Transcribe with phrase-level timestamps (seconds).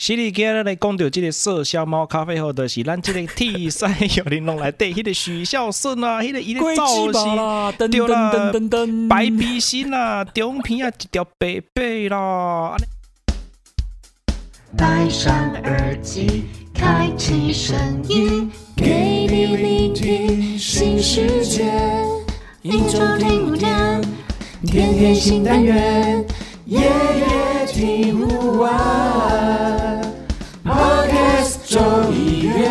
[0.00, 12.78] 犀利今日来讲到这个麝香猫咖啡后，就是咱这个 T 三幺零弄来对，迄个许孝顺啊， 迄个伊个造型，啦，噔对啦噔噔噔噔，白鼻心啊，中片啊一条白白啦。
[14.74, 17.76] 戴上耳机，开启声
[18.08, 21.70] 音，给你聆听新世界。
[22.62, 24.00] 一周听五天，
[24.66, 26.24] 天天新单元，
[26.64, 29.79] 夜夜听不完。
[31.70, 31.78] 周
[32.12, 32.68] 一月。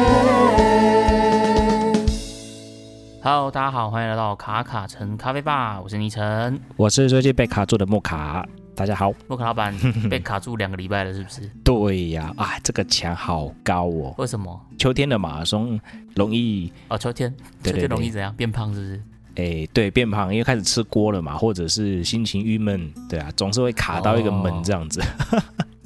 [3.23, 6.59] Hello，大家好，欢迎来到卡卡城咖啡吧，我是倪晨。
[6.75, 9.13] 我是最近被卡住的莫卡，大家好。
[9.29, 9.73] 莫卡老板
[10.09, 11.49] 被卡住两个礼拜了，是不是？
[11.63, 14.13] 对呀，啊，这个墙好高哦。
[14.17, 14.59] 为什么？
[14.77, 15.79] 秋天的马拉松
[16.13, 18.35] 容易，哦，秋天，对对秋天容易怎样？
[18.35, 19.01] 变胖是不是？
[19.35, 25.01] 哎，对，变胖，因为开始吃锅了嘛，或者是心情郁闷，对啊，总是会卡到一个门这样子。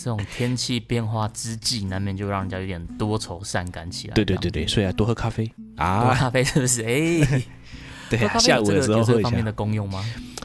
[0.03, 4.13] 这种天气变化之际，难免就让人家有点多愁善感起来。
[4.15, 6.81] 对对对对，所以啊，多喝咖啡啊，多，咖啡是不是？
[6.81, 7.43] 哎，
[8.09, 10.03] 对下午的时候个有这方面的功用吗？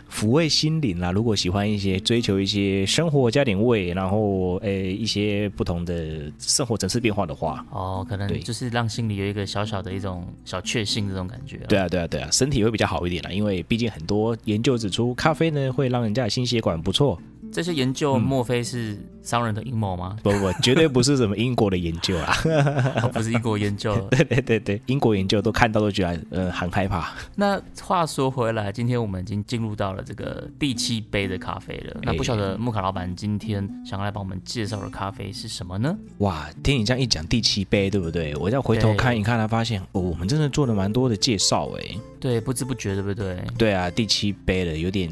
[0.08, 1.10] 抚慰心灵啦。
[1.10, 11.58] 如果喜欢一些追求一些生活加点味，然后诶一些不同的生活层次变化的话，哦，可能就是让心里有一个小小的一种小确幸这种感觉。
[11.68, 13.30] 对啊对啊对啊，身体会比较好一点啦。
[13.30, 17.20] 因为毕竟很多研究指出，咖啡呢会让人家的心血管不错。
[17.52, 20.16] 这些研究嗯莫非是商人的阴谋吗？
[20.22, 22.32] 不不不，绝对不是什么英国的研究啊。
[23.02, 23.96] 哦不是英国研究。
[24.10, 27.12] 对对对对，英国研究都看到都觉得呃很害怕。
[27.34, 32.00] 那话说回来，今天我们已经进入到了这个第七杯的咖啡了。
[32.02, 35.96] 那不晓得木卡老板今天想要来帮我们介绍的咖啡是什么呢？
[36.18, 38.34] 哇，听你这样一讲，第七杯对不对？
[38.36, 41.96] 我再回头看一看，才发现哦，我们真的做了蛮多的介绍哎。
[42.20, 43.42] 对，不知不觉，对不对？
[43.56, 45.10] 对啊，第七杯了，有点，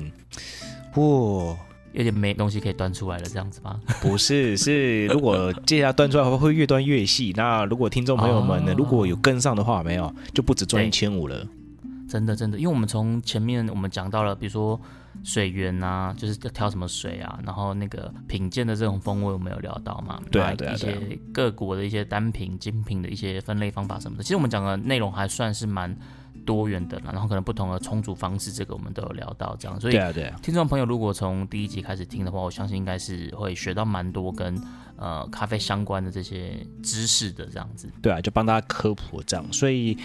[0.97, 1.56] 哇，
[1.97, 3.81] 有点没东西可以端出来了，这样子吗？
[4.01, 7.33] 不是，是如果接下来端出来的话，会越端越细。
[7.37, 11.47] 那如果听众朋友们呢，哦如果有跟上的话，没有就不止赚一千五了。
[12.09, 14.81] 真的真的，因为我们从前面我们讲到了，比如说
[15.25, 20.41] 水源啊，就是要挑什么水啊，然后那个品鉴的这种风味我们有聊到嘛，对
[20.73, 25.97] 一些各国的一些单品、精品的一些分类方法什么的，其实我们讲的内容还算是蛮
[26.47, 34.59] 多元的啦，然后可能不同的充足方式，这个我们都有聊到，这样，所以对啊，对啊，听众朋友如果从第一集开始听的话，我相信应该是会学到蛮多跟
[34.97, 37.91] 呃咖啡相关的这些知识的这样子。
[38.01, 39.45] 对啊，就帮大家科普这样。
[39.53, 39.99] 所以，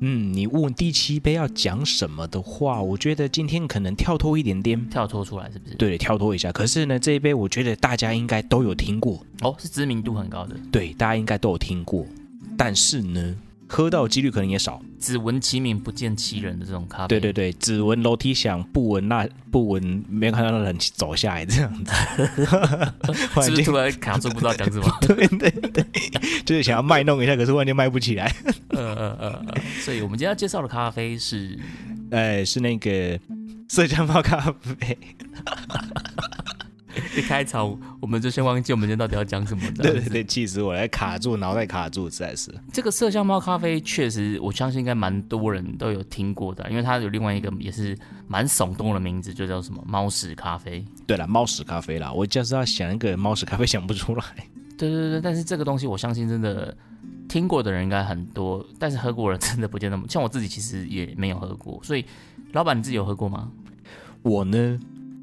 [0.00, 4.88] 嗯，你问第七杯要讲什么的话，我觉得今天可能跳脱一点点。
[4.90, 6.52] 跳脱出来是不是？，对，跳脱一下。
[6.52, 12.04] 可是呢，这一杯我觉得大家应该都有听过，哦，是知名度很高的，对，大家应该都有听过。
[12.56, 13.36] 但是呢，
[13.68, 14.80] 喝到的几率可能也少。
[14.98, 17.08] 只闻其名不见其人的这种咖啡。
[17.08, 21.92] 对对对，只闻楼梯响，不闻那不闻没有看到那人走下来这样子。
[23.64, 24.90] 突然卡住不知道讲什么？
[25.06, 25.84] 对对对，
[26.44, 28.34] 就是想要卖弄一下，可是忽然间卖不起来。
[28.70, 31.58] 呃呃呃呃，所以我们今天要介绍的咖啡是
[32.10, 33.18] 哎，是那个
[33.68, 34.98] 麝香猫咖啡。
[37.16, 39.62] 一开场我们就先忘记我们今天到底要讲什么。
[39.76, 42.52] 这样子，对对对，气死我了，卡住，脑袋卡住，实在是。
[42.72, 47.96] 这个麝香猫咖啡确实，我相信应该蛮多人都有听过的，因为它有另外一个也是
[48.26, 50.84] 蛮耸动的名字，就叫什么猫屎咖啡。
[51.06, 54.24] 对了，猫屎咖啡啦，我就是要想一个猫屎咖啡，想不出来。
[54.76, 56.76] 对对对，但是这个东西我相信真的
[57.28, 60.08] 听过的人应该很多，但是喝过的人真的不见得那么。
[60.08, 62.04] 像我自己其实也没有喝过，所以
[62.52, 63.50] 老板你自己有喝过吗？
[64.22, 64.78] 我呢，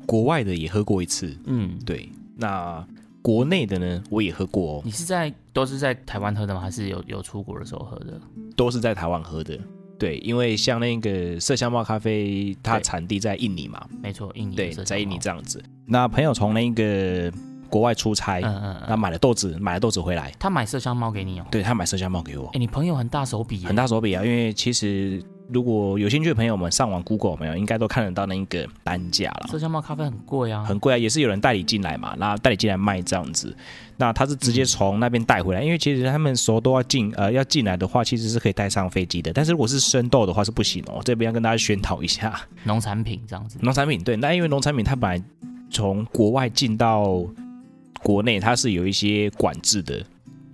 [0.05, 2.85] 国外的也喝过一次，嗯，对，那
[3.21, 6.59] 国内的呢，我也喝过哦，你是在都是在台湾喝的吗？
[6.59, 8.19] 还是有有出国的时候喝的？
[8.55, 9.59] 都是在台湾喝的。
[9.97, 15.63] 对，因为像那个麝香猫咖啡，它对产地在印尼嘛，没错，印尼的对，在印尼猫这样子。
[15.85, 17.31] 那朋友从那个
[17.69, 21.45] 国外出差，嗯嗯那嗯，买了豆子，买了豆子回来，他买麝香猫给你哦。
[21.49, 24.23] 对他买麝香猫给我哎，，你朋友很大手笔，很大手笔啊。
[24.23, 29.47] 因为其实如果有兴趣的朋友们上网 Google 没有，应该都看得到那一个单价了。
[29.47, 33.55] 麝香猫咖啡很贵啊，很贵啊，也是有人代理进来嘛，那代理进来卖这样子，
[33.97, 43.59] 那他是直接从那边带回来，因为其实他们熟都要进，呃，要进来的话，其实是可以带上飞机的，但是如果是生豆的话是不行哦，这边要跟大家宣导一下，农产品这样子。
[43.61, 45.23] 农产品对，那因为农产品它本来
[45.69, 47.23] 从国外进到
[48.01, 50.03] 国内，它是有一些管制的，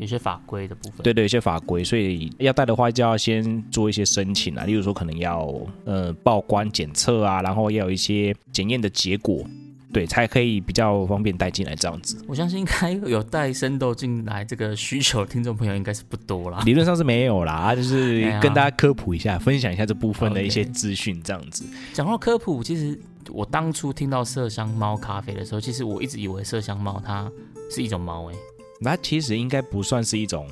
[0.01, 1.03] 有些法规的部分。
[1.03, 5.47] 对对，有些法规，所以要带的话就要先做一些申请啊，例如说可能要
[5.85, 9.45] 呃报关检测啊，然后要有一些检验的结果，
[9.93, 12.17] 对，才可以比较方便带进来这样子。
[12.27, 16.63] 我相信应该有带生豆进来这个需求的听众朋友应该是不多啦。
[16.65, 21.63] 理论上是没有啦，就是跟大家科普一下，分享一下这部分的一些资讯，这样子。
[21.93, 22.99] 讲到科普，其实
[23.29, 27.29] 我当初听到麝香猫咖啡的时候，其实我一直以为麝香猫它
[27.69, 28.35] 是一种猫诶、
[28.83, 30.47] 它其实应该不算是一种，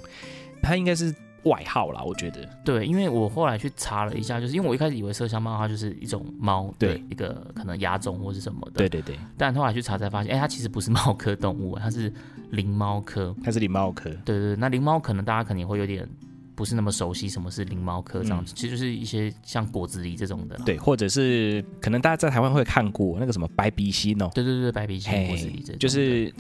[0.62, 2.48] 它应该是外号啦，我觉得。
[2.66, 12.12] 对，因为我后来去查了一下，就是因为我一开始以为麝香猫它就是一种猫，对一个可能亚种或是什么的，对对对，但后来去查才发现，哎、它其实不是猫科动物，它是
[12.52, 13.34] 灵猫科。
[13.44, 14.10] 它是灵猫科。
[14.26, 16.08] 对对对，那灵猫可能大家肯定会有点
[16.56, 20.64] 不是那么熟悉什么是灵猫科这样子，其实就是一些像果子狸这种的啦。
[20.66, 26.34] 对，或者是可能大家在台湾会看过那个什么白鼻心哦，对对对，白鼻心果子狸这种，就是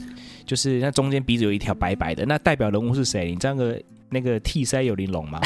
[0.50, 3.30] 就是那中间鼻子有一条白白的，那代表人物是谁？
[3.30, 5.40] 你知道那个那个 T 腮有玲珑吗？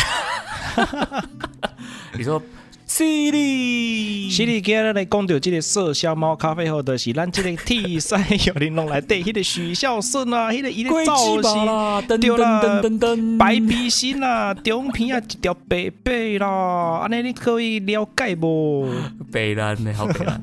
[2.17, 2.41] 你说
[2.87, 11.65] 犀利，犀利今日来讲到这个麝香猫咖啡后的是咱这个 T 三有玲珑来对，迄个许孝顺啊，迄个伊个造型。
[11.65, 18.87] 啦，噔噔对啦噔噔噔，白鼻心啦，中片啊一条白白啦，安尼你可以了解不？
[19.33, 20.39] 北蓝的好北蓝，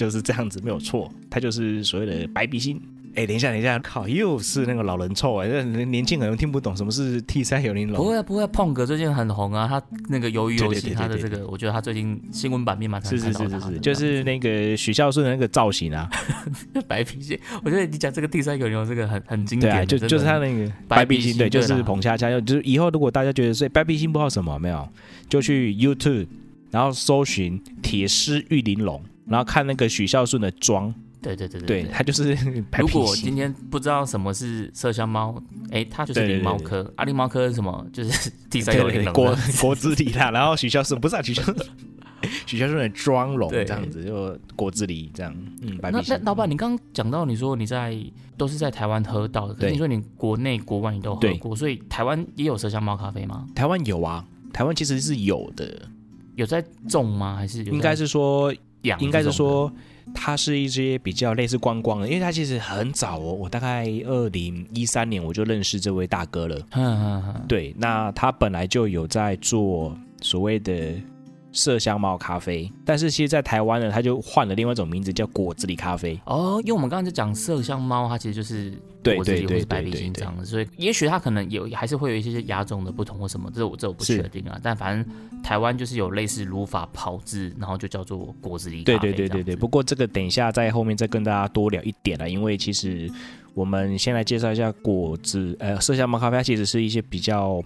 [0.00, 2.80] 就是这样子，没有错，他就是所谓的白鼻心。
[3.16, 7.96] 哎、等一下，等一下，靠，又是那个老人臭哎、这年轻人听不懂什么是 T 三有玲珑。
[7.96, 16.08] 不会啊不会啊，碰哥最近很红啊，他那个鱿鱼游戏，他的这个，我觉得他最近新闻版面蛮常是是是是是，就是那个许孝顺的那个造型啊，
[16.86, 17.38] 白皮蟹。
[17.64, 24.88] 我觉得你讲这个 T 三个人这个很很经对啊，典的，真的就就是他那个白白鼻心，对，就是捧恰恰，就是以后如果大家觉得说白皮心不知道什么，有没有，
[25.28, 26.28] 就去 YouTube，
[26.70, 30.92] 然后搜寻铁狮玉玲珑，然后看那个许孝顺的妆，
[31.22, 32.34] 对对对对，他就是
[32.78, 33.36] 如果今。
[33.36, 35.40] 天不知道什么是麝香猫，
[35.70, 36.92] 哎，它就是对对灵猫科。
[36.96, 37.86] 阿狸猫科是什么？
[37.92, 39.60] 就是 第三有玲珑对对对果。
[39.60, 41.56] 果子狸啦，然后许孝顺不是啊，许孝顺
[42.44, 45.32] 许孝顺的妆容对这样子，就果子狸这样，
[45.62, 46.18] 嗯，那那。
[46.24, 47.96] 老板，你刚刚讲到你说你在
[48.36, 53.46] 都是在台湾喝到的，可是你说你国内国外你都喝对过，所以台湾也有麝香猫咖啡吗？
[53.54, 54.22] 台湾有啊，
[54.52, 55.80] 台湾其实是有的，
[56.34, 57.36] 有在种吗？
[57.36, 58.98] 还是应该是说，养？
[59.00, 59.72] 应该是，说。
[60.12, 66.56] 它是一些比较类似观光的，因为它其实很早哦，我大概二零一三年我就认识这位大哥了。
[66.72, 70.94] 嗯嗯嗯，对，那他本来就有在做所谓的
[71.52, 76.18] 麝香猫咖啡，但是其实，在台湾呢，它就换了另外一种名字，叫果子狸咖啡。
[76.24, 78.70] 哦，因为我们刚刚在讲麝香猫，它其实就是
[79.02, 84.58] 果子狸对对或是白鼻对对对心这样子，所以也许它可能有还是会有一些亚种的不同或什么，这我这我不是确定啊。
[84.62, 93.10] 但反正台湾就是有类似如法炮制，然后就叫做果子狸对咖啡对对对对，不过这个等一下在后面再跟大家多聊一点了，因为其实
[93.54, 97.60] 我们先来介绍一下果子呃麝香猫咖啡，它其实是一些比较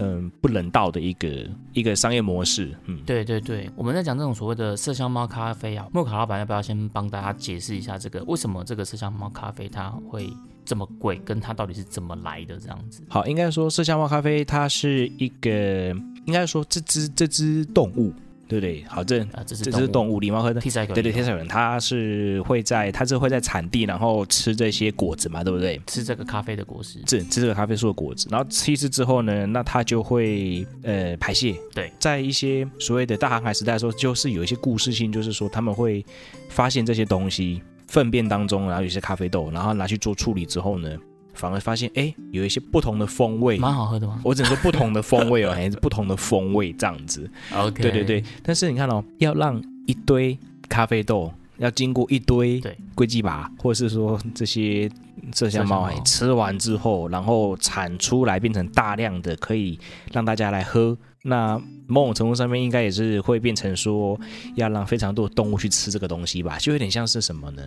[0.00, 1.28] 嗯、不人道的一个
[1.72, 10.28] 一个商业模式，嗯，对对对，我们在讲这种所谓的麝香猫咖啡啊，莫卡老板要不要先帮大家解释一下这个为什么这个麝香猫咖啡它会
[10.64, 13.02] 这么贵，跟它到底是怎么来的这样子？
[13.08, 15.94] 好，应该说麝香猫咖啡它是一个，
[16.26, 18.12] 应该说这只这只动物，
[18.50, 18.84] 对不对？
[18.88, 20.60] 好，这啊，这是动物，狸猫科的。
[20.60, 25.80] 替赛狗，对对，天上有人，它是会在，它是会在产地，然后吃这些果子嘛，对不对？
[25.86, 31.54] 吃这个咖啡的果实，吃吃这个咖啡树的果子，然后吃一次之后呢，那它就会呃排泄。
[31.72, 36.04] 对，在一些所谓的大航海时代的时候，就是有一些故事性，就是说他们会
[36.48, 40.90] 发现这些东西粪便当中，然后有一些咖啡豆，然后拿去做处理之后呢，
[41.40, 43.56] 反而发现哎有一些不同的风味。
[43.58, 47.28] 蛮好喝的吗我只能说不同的风味哦， 还是不同的风味这样子。
[47.54, 50.38] ？OK，对对对，但是你看哦，要让一堆
[50.68, 54.90] 咖啡豆要经过一堆对龟鸡拔，或者是说这些
[55.32, 59.78] 麝香猫哎麝香猫吃完之后，然后产出来变成大量的可以
[60.12, 60.96] 让大家来喝。
[61.22, 64.18] 那某种程度上面应该也是会变成说，
[64.54, 67.62] 要让非常多的动物去吃这个东西吧，就有点像是什么呢？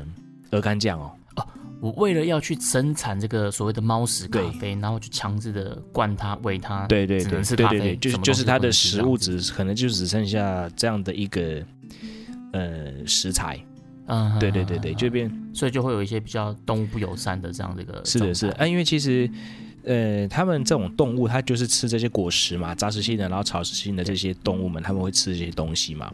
[0.52, 1.12] 鹅肝酱哦，
[1.84, 11.62] 我为了要去生产这个所谓的猫屎咖啡，然后就强制的灌它喂它，对对对只能吃咖啡对对对，就是就是它的食物只可能就只剩下这样的一个
[12.54, 13.60] 呃食材，
[14.06, 19.30] 嗯，对对对对，嗯就变所以就会有一些比较动物不友善的这样的一个是的，是的，啊，因为其实，
[19.84, 26.10] 呃，他们这种动物，它就是吃这些果实嘛，杂食性的，然后草食性的这些动物们，他们会吃这些东西嘛。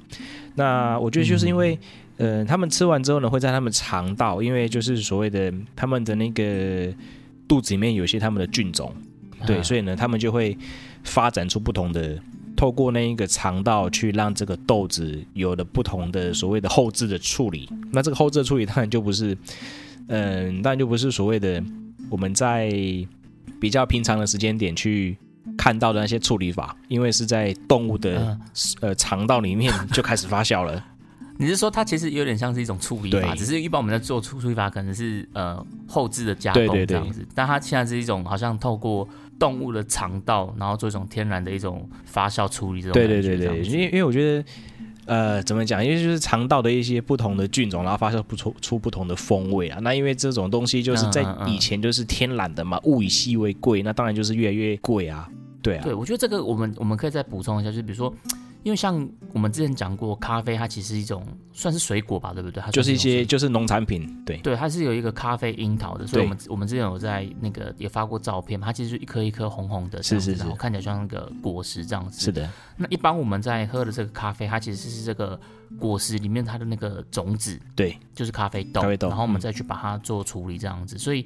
[0.55, 1.77] 那我觉得就是因为，
[2.19, 6.93] 呃，他们吃完之后呢，会在他们肠道，因为就是所谓的他们的那个
[7.47, 8.93] 肚子里面有一些他们的菌种，
[9.47, 10.55] 对，嗯所以呢，他们就会
[11.03, 12.19] 发展出不同的。
[12.57, 19.37] 透过那一个肠道去让这个豆子有了不同的所谓的后置的处理，那这个后置的处理当然就不是，
[20.07, 21.63] 嗯、当然就不是所谓的
[22.09, 22.69] 我们在
[23.61, 25.17] 比较平常的时间点去
[25.57, 28.41] 看到的那些处理法，因为是在动物的、嗯
[28.81, 30.83] 呃肠道里面就开始发酵了。
[31.41, 39.07] 你是说它其实有点像是一种处理法，只是一般我们在做处处理法可能是呃后置的加工这样子，但它现在是一种好像透过
[39.39, 44.45] 动物的肠道，然后做一种天然的一种发酵处理这种对感对对对，因为因为我觉得，
[45.05, 45.81] 呃，怎么讲？
[45.81, 49.79] 因为就是肠道的一些不同的菌种，然后发酵不出出不同的风味啊。
[49.81, 55.29] 那因为这种东西就是在以前就是天然的嘛，物以稀为贵，那当然就是越来越贵啊。
[55.61, 58.13] 对啊，对，我觉得这个我们我们可以再补充一下，就是比如说，
[58.63, 62.61] 因为像我们之前讲过，咖啡它其实是一种算是水果吧，对不对？
[62.61, 64.37] 它就是一些就是农产品，对。
[64.37, 70.39] 对，它是有一个咖啡樱桃的，所以我们我们之前有在那个也发过照片嘛，它其实是一颗一颗红红的是是是。
[70.39, 72.19] 然后看起来像那个果实这样子。
[72.19, 72.31] 是。
[72.31, 75.39] 的，那一般我们在喝的这个咖啡，它其实是这个
[75.77, 79.41] 果实里面它的那个种子，对，就是咖啡豆，咖啡豆然后我们嗯。
[79.41, 81.25] 再去把它做处理这样子，所以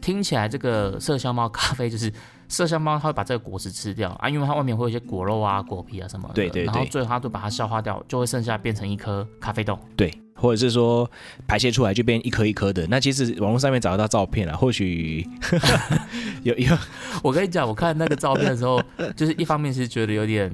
[0.00, 2.12] 听起来这个麝香猫咖啡就是
[2.52, 9.78] 麝香猫它会把这个果实吃掉啊，因为它外面会有一些果肉啊、果皮啊什么的，对对对然后最后它就把它消化掉，就会剩下变成一颗咖啡豆。
[9.96, 11.10] 对，或者是说
[11.48, 12.86] 排泄出来就变一颗一颗的。
[12.88, 15.26] 那其实网络上面找得到照片啊，或许
[16.44, 16.76] 有有
[17.22, 18.82] 我跟你讲，我看那个照片的时候，
[19.16, 20.52] 就是一方面是觉得有点，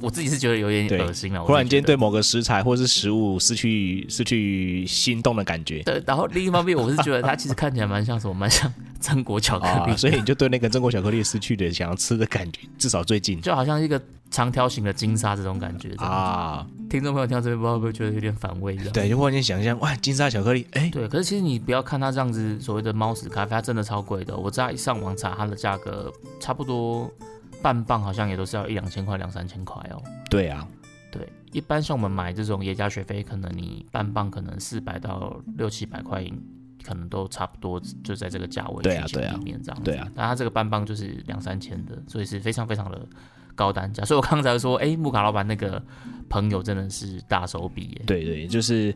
[0.00, 16.06] 我自己是觉得有点对恶心了，我忽然间对某个食材或是食物失去失去心动的感觉对，然后另一方面我是觉得它其实看起来蛮像什么，蛮像榛果巧克力，啊，所以你就对那个榛果巧克力失去了想要吃的感觉，至少最近就好像一个长条形的金沙这种感觉啊。
[16.06, 18.76] 啊，听众朋友听到这边，不知道会不会觉得有点反胃？
[18.92, 24.36] 对，就忽然间想象哇，金沙巧克力，哎，对，可是其实你不要看它这样子所谓的猫屎咖啡，它真的超贵的。
[24.36, 27.10] 我在上网查它的价格，差不多
[27.62, 30.02] 半磅好像也都是要一两千块、两三千块哦。
[30.28, 30.66] 对啊，
[31.10, 36.24] 对，一般像我们买这种耶加雪菲，可能你半磅可能四百到六七百块，
[36.82, 39.84] 可能都差不多就在这个价位区间对啊对啊里面这样子。
[39.84, 43.06] 对啊但它这个半磅就是两三千的，所以是非常非常的
[43.54, 44.04] 高单价。
[44.04, 45.82] 所以我刚才说，哎，木卡老板那个
[46.28, 48.02] 朋友真的是大手笔耶。
[48.06, 48.94] 对对，就是，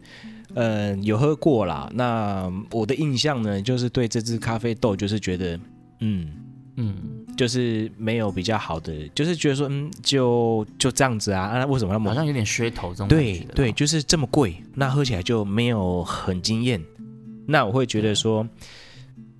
[0.55, 1.91] 嗯，有喝过啦。
[1.93, 5.61] 那我的印象呢，就是对这支咖啡豆，就是觉得，
[6.01, 6.33] 嗯，
[6.77, 6.97] 嗯，
[7.37, 16.83] 就是没有比较好的，就是觉得说，嗯，就就这样子啊，啊，为什么那么好像有点噱头这种对对，就是这么贵，那喝起来就没有很惊艳。
[17.47, 18.45] 那我会觉得说，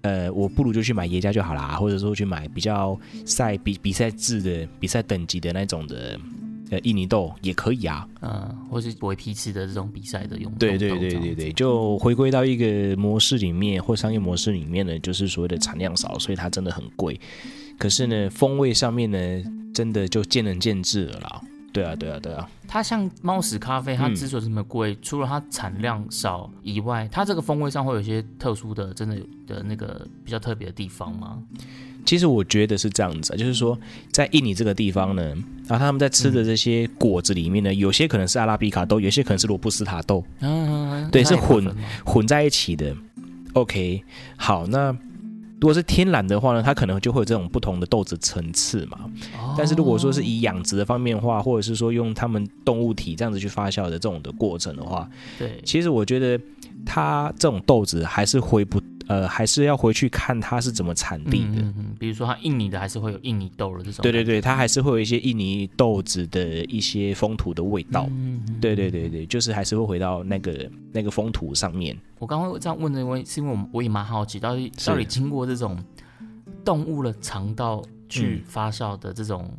[0.03, 6.19] 呃，我不如就去买耶加就好啦，或者说去买比较赛比比赛制的、比赛等级的那种的，
[6.75, 8.07] 呃，印尼豆也可以啊。
[8.21, 17.19] 嗯，或是维批次的这种比赛的用对对对对对，就回归到一个模式里面或商业模式里面呢，就是所谓的产量少，所以它真的很贵。
[17.79, 19.19] 可是呢，风味上面呢，
[19.73, 21.41] 真的就见仁见智了啦。
[21.73, 29.17] 对啊，对啊，对啊，它像猫屎咖啡，它嗯之所以这么贵，除了它产量少以外，它这个风味上会有一些特殊的、真的
[29.47, 31.43] 的那个比较特别的地方吗？
[32.05, 33.79] 其实我觉得是这样子啊，就是说
[34.13, 35.23] 在印尼这个地方呢，
[35.67, 42.95] 然后，他们在吃的这些果子里面呢，有些可能是阿拉比卡豆，有些可能是罗布斯塔豆嗯，它对是混混在一起的。
[43.55, 44.03] OK，
[44.37, 44.91] 好，那
[45.61, 48.99] 如果是天然的话呢，它可能就会有这种不同的豆子层次嘛。
[49.57, 55.09] 但是如果说是以养殖的方面的话，或者是说用他们动物体这样子去发酵的这种的过程的话，
[55.39, 56.39] 对，其实我觉得
[56.85, 61.63] 它这种豆子还是回不呃，还是要回去看它是怎么产地的。
[61.63, 68.07] 嗯比如说它印尼的还是会有印尼豆的这种，对对对，它还是会有一些印尼豆子的一些风土的味道。
[68.11, 71.97] 嗯，嗯对对对对，就是还是会回到那个那个风土上面。
[72.19, 75.83] 我刚刚这样问的，因为是因为我我也蛮好奇，到底是到底经过这种
[76.65, 79.51] 动物的肠道去嗯发酵的这种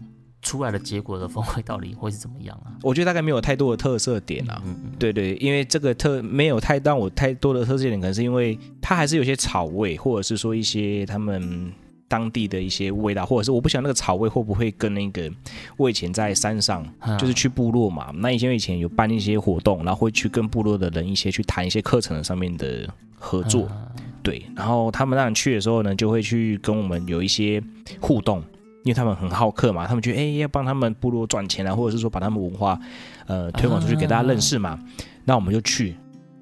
[0.46, 2.72] 出来的结果的风味，到底会是怎么样啊？
[2.84, 4.62] 我觉得大概没有太多的特色点啊。
[4.64, 11.74] 嗯嗯对对，因为这个特没有太让我太多的特色点，可能是因为它还是有些草味，或者是说一些他们
[12.08, 15.30] 当地的一些味道，或者是我不晓得那个草味会不会跟那个
[15.75, 22.88] 我以前在山上嗯，就是去部落嘛，那以前以前有办一些活动，然后会去跟部落的人一些去谈一些课程上面的
[23.18, 23.88] 合作，嗯
[24.22, 27.62] 对，然后他们让人去的时候呢，就会去跟我们有一些
[28.00, 28.44] 互动，
[28.86, 32.80] 因为他们很好客嘛，他们觉得哎要帮他们部落赚钱啊，或者是说把他们文化
[33.25, 34.80] 呃推广出去给大家认识嘛，
[35.24, 35.98] 那我们就去，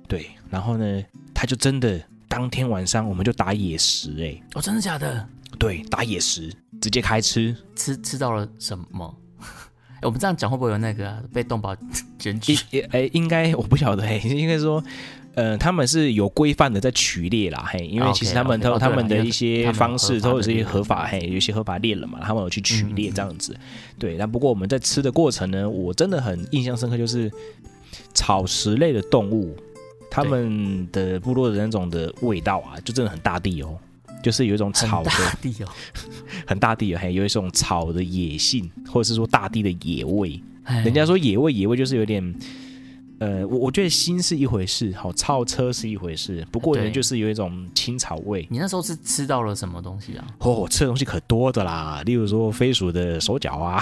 [0.10, 1.98] 对，然后呢，他就真的
[2.28, 5.26] 当天晚上我们就打野食、哎，哦，真的假的？
[5.58, 9.16] 对，打野食，直接开吃，吃吃到了什么？
[9.96, 11.74] 哎我们这样讲会不会有那个啊、被动保
[12.20, 12.84] 检举应？
[12.92, 14.84] 哎应该我不晓得，哎，应该说。
[15.36, 23.58] 呃，他们是有规范的在取猎啦，嘿，因为其实他们都他们的一些方式都有这些合法，嘿，有些合法猎人嘛，他们有去取猎嗯嗯这样子。
[23.98, 27.32] 对，那不过我们在吃的过程呢，我真的很印象深刻，就是
[28.14, 29.56] 草食类的动物，
[30.12, 33.76] 他们的部落的那种的味道啊，就真的很大地哦，
[34.22, 35.68] 就是有一种草很的大地哦，
[36.46, 40.40] 很大地哦，嘿，有一种草的野性，或者是说大地的野味。
[40.66, 42.24] 哎人家说野味，野味就是有点，
[43.20, 48.46] 呃，我我觉得心是一回事，好，超车是一回事，不过呢，对就是有一种青草味。
[48.50, 50.28] 你那时候是吃到了什么东西啊？
[50.40, 53.82] 哦，我吃的东西可多的啦，例如说飞鼠的手脚啊，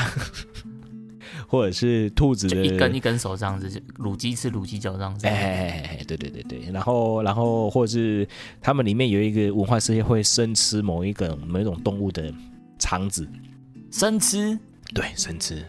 [1.47, 5.25] 或者是兔子的一根一根手这样子，就卤鸡翅、卤鸡脚这样子。
[5.25, 8.27] 哎哎哎哎，对对对对，然后然后或者是
[8.61, 12.31] 他们里面有一个文化世界会生吃某一个某一种动物的
[12.77, 13.27] 肠子，
[13.91, 14.59] 生吃，
[14.93, 15.65] 对，生吃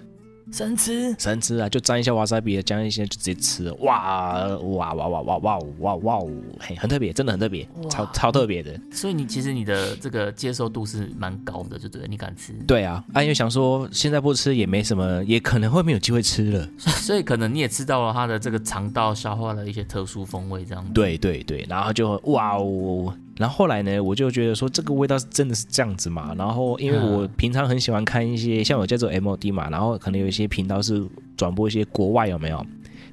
[0.53, 6.19] 生吃，生吃啊，就沾一下瓦萨比，沾一些就直接吃了，哇哇哇哇哇哇哇哇，
[6.61, 8.79] 嘿，很特别，真的很特别，超超特别的。
[8.93, 16.69] 所以你其实你的这个接受度是蛮高的，就对了，你敢吃，对啊，啊，因为想说现在不吃也没什么，也可能会没有机会吃了。
[16.79, 20.93] 所以可能你也吃到了它的这个肠道消化的一些特殊风味，这样子。
[20.93, 26.35] 对对对，然后就哇哦，然后后来呢，我就觉得说这个味道是真的是这样子嘛。
[26.37, 31.03] 然后因为我平常很喜欢看一些像我叫做 MOD 嘛，然后可能有一些频道是
[31.37, 32.65] 转播一些国外有没有？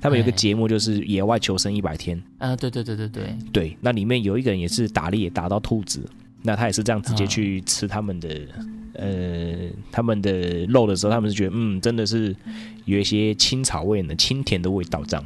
[0.01, 6.01] 他们有个哎节目就是野外求生一百天，啊，对对对对对，对，那里面有一个人也是打猎打到兔子，
[6.43, 8.29] 那他也是这样直接啊去吃他们的、
[8.93, 12.33] 呃他们的肉的时候，他们是觉得嗯真的是
[12.85, 15.25] 有一些青草味呢，清甜的味道这样。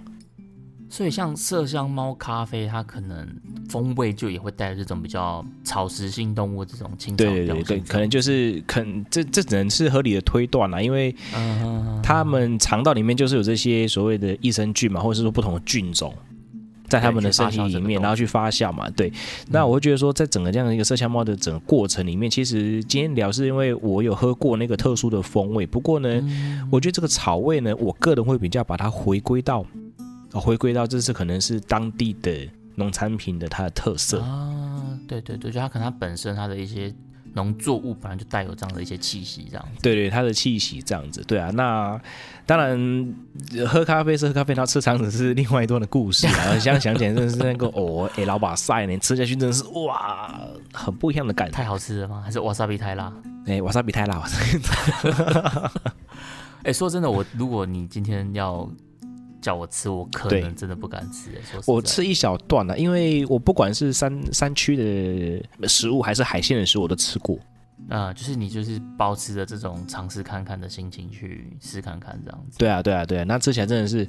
[0.93, 3.27] 所以像麝香猫咖啡，它可能
[3.67, 11.15] 风味就也会带这种比较草食性动物这种青草对对对对，调性可能就是可能这这只能是合理的推断啦，因为
[12.03, 16.13] 他们肠道里面就是有这些所谓的益生菌嘛，或者是说不同的菌种。
[16.89, 19.11] 在他们的身体里面，然后去发酵嘛，对。
[19.49, 29.65] 那我会觉得说，在整个这样的一个麝香猫的整个过程里面，其实今天聊是因为我有喝过那个特殊的风味，不过呢，嗯我觉得这个草味呢，我个人会比较把它回归到，呃
[30.39, 34.19] 回归到这是可能是当地的农产品的它的特色。
[34.21, 36.93] 啊，对对对，就它可能它本身它的一些
[37.35, 39.81] 农作物本来就带有这样的一些气息，这样子。
[39.81, 41.49] 对对，它的气息这样子，对啊。
[41.51, 41.99] 那
[42.45, 43.15] 当然，
[43.55, 46.57] 呃喝咖啡是喝咖啡，然后吃肠子是另外一段的故事啊。
[46.59, 50.33] 现在想起来，真的是那个哦，哎，老把塞呢，吃下去真的是哇，
[50.73, 51.53] 很不一样的感觉。
[51.53, 52.21] 太好吃了吗？
[52.23, 53.11] 还是瓦萨比太辣？
[53.45, 54.59] 哎，瓦萨比太辣，瓦萨比
[56.63, 58.69] 哎，说真的，我如果你今天要
[59.43, 61.29] 叫我吃，我可能真的不敢吃。
[61.67, 67.37] 我吃一小段了、因为我不管是山山区的食物还是海鲜的食物，我都吃过。
[67.89, 72.57] 啊、就是你就是保持着这种尝试看看的心情去试看看这样子。
[72.57, 74.07] 对啊，对啊，对啊，那吃起来真的是，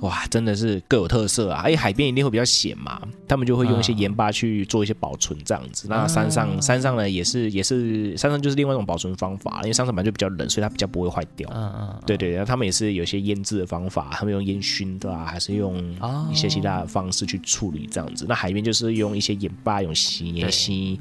[0.00, 1.60] 哇，真的是各有特色啊！
[1.64, 5.86] 而且海边一定会比较咸嘛，他们就会用一些啊盐巴去做一些保存这样子。
[5.88, 11.50] 那山上山上呢，也是也是山上就是另外一种保存方法，因为山上本来就比较冷，所以它比较不会坏掉。
[11.52, 18.24] 嗯嗯，对对，然后他们也是有一些腌制的方法，他们用烟熏的啊，还是用哦一些其他的方式去处理这样子。
[18.28, 20.98] 那海边就是用一些盐巴，用吸对盐吸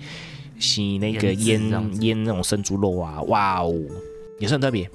[0.59, 3.73] 吸那个腌腌腌那种生猪肉啊，哇哦，
[4.39, 4.89] 也是很特别。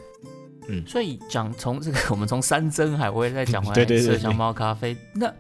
[0.69, 5.33] 嗯所以讲从这个，我们从山珍海味再讲回来， 麝香猫咖啡，那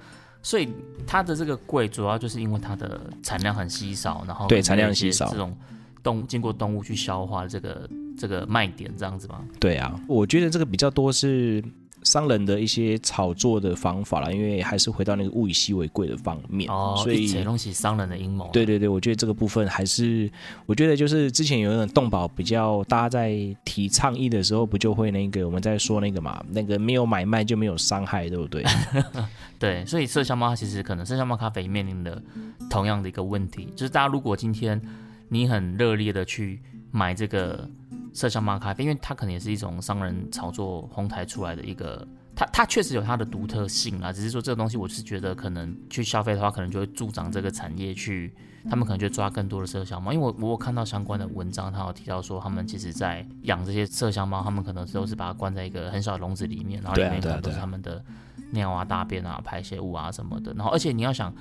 [0.42, 0.68] 所以
[1.06, 5.56] 它的这个贵，主要就是因为它的产量很稀少，然后对产量稀少这种
[6.02, 9.44] 动经过动物去消化的这个这个卖点这样子吗？
[9.60, 11.62] 对啊，我觉得这个比较多是
[12.02, 17.30] 商人的一些炒作的方法啦，因为还是回到那个物以稀为贵的方面，哦，所以。
[17.44, 18.50] 东西商人的阴谋啊。
[18.52, 20.30] 对对对，我觉得这个部分还是，
[20.66, 23.34] 我觉得就是之前有一种动保比较，大家在
[23.64, 28.64] 提倡议的时候，不就会那个我们在说那个嘛，那个没有买卖就没有伤害，对不对？
[29.58, 32.22] 对，所以麝香猫它其实可能麝香猫咖啡面临的
[32.70, 34.80] 同样的一个问题，就是大家如果今天
[35.28, 36.60] 你很热烈的去
[36.90, 37.68] 买这个
[38.14, 48.34] 麝香猫咖啡，因为它可能也是一种商人炒作哄抬出来的一个，它它确实有它的独特性啦，只是说这个东西我是觉得可能去消费的话，可能就会助长这个产业去，
[48.68, 58.04] 他们可能就抓更多的麝香猫，因为我我有看到相关的文章，它有提到说他们其实在养这些麝香猫，他们可能都是把它关在一个很小的笼子里面，然后里面可能都是他们的
[58.52, 60.52] 尿啊、大便啊、排泄物啊什么的。
[60.54, 61.32] 然后，而且你要想，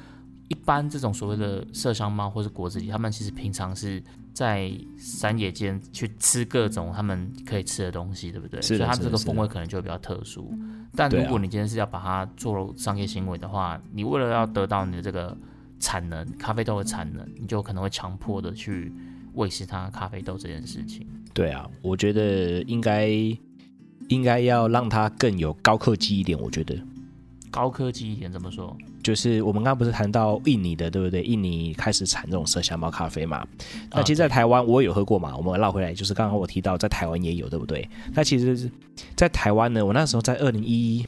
[0.50, 8.62] 一般这种所谓的麝香猫或是果子狸，他们其实平常是在山野间去吃各种他们可以吃的东西，对不对？
[8.62, 10.52] 所以它这个风味可能就会比较特殊。
[10.96, 15.38] 但如果你今天是要把它做商业行为的话，你为了要得到你的这个
[15.80, 18.92] 产能，咖啡豆的产能，你就可能会强迫的去
[19.36, 21.08] 喂食它咖啡豆这件事情。
[21.32, 23.08] 对啊，我觉得应该
[24.08, 26.76] 应该要让它更有高科技一点，我觉得。
[27.52, 31.22] 高科技一点怎么说，就是我们刚刚不是谈到印尼的，对不对？
[31.24, 33.46] 印尼开始产这种麝香猫咖啡嘛。
[33.92, 35.36] 那啊其实，在台湾我也有喝过嘛。
[35.36, 37.88] 我们绕回来，就是刚刚我提到，在台湾也有，对不对？
[38.14, 38.70] 那其实，
[39.16, 41.06] 在台湾呢，我那时候在二零一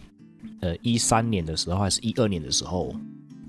[0.61, 2.93] 呃一三年的时候，还是一二年的时候，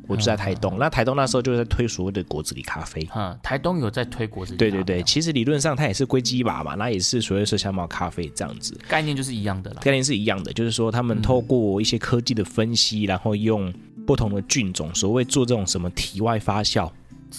[0.08, 0.76] 我就在台东。
[0.78, 3.08] 那台东那时候就在推所谓的果子狸咖啡。
[3.14, 8.78] 嗯，台东有在推果子狸对对对，其实理论上它也是龟基吧嘛，那也是所谓麝香猫咖啡这样子。
[8.88, 9.80] 概念就是一样的啦。
[9.80, 13.72] 概念是一样的，就是说他们透过一些科技的分析，然后用
[14.06, 16.90] 不同的菌种，所谓做这种什么体外发酵，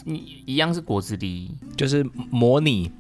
[0.06, 2.92] 你一样是果子狸，就是模拟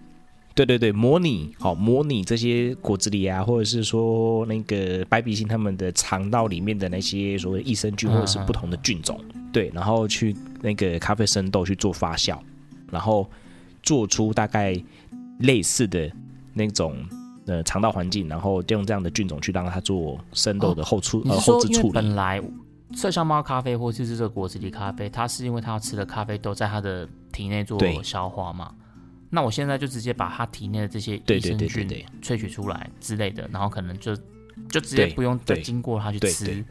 [0.56, 9.20] 对对对，模拟好、模拟这些果子狸啊，或者是说那个白鼻星他们的肠道里面的那些所谓益生菌嗯或者是不同的菌种，
[9.52, 12.38] 对，然后去那个咖啡生豆去做发酵，
[12.92, 13.28] 然后
[13.82, 14.80] 做出大概
[15.40, 16.12] 类似的
[16.54, 16.98] 那种
[17.48, 21.94] 呃肠道环境，然后用这样的菌种去让它做生豆的后处、你呃后置处理。
[21.94, 22.40] 本来
[22.96, 28.74] 麝香猫咖啡或者是这个果子狸咖啡，它是因为它要吃的咖啡豆在它的体内做消化嘛？
[29.30, 31.88] 那我现在就直接把它体内的这些益生菌
[32.22, 34.16] 萃取出来之类的，然后可能就
[34.70, 36.64] 就直接不用再经过它去吃